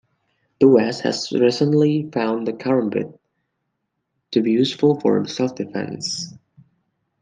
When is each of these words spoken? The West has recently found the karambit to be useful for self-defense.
The 0.59 0.67
West 0.67 1.01
has 1.03 1.31
recently 1.31 2.09
found 2.11 2.47
the 2.47 2.53
karambit 2.53 3.19
to 4.31 4.41
be 4.41 4.51
useful 4.51 4.99
for 4.99 5.23
self-defense. 5.27 6.33